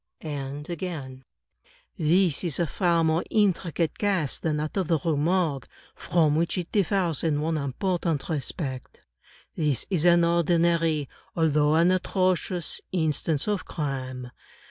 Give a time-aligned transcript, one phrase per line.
[0.23, 1.25] And again:
[1.95, 6.57] "This is a far more intricate case than that of the Rue Morgue; from which
[6.57, 9.03] it differs in one important respect.
[9.55, 14.31] This is an ordinary, although an atrocious instance of crime.